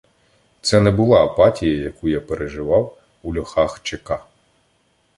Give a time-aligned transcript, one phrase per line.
[0.61, 4.11] Це не була апатія, яку я переживав у льохах ЧК.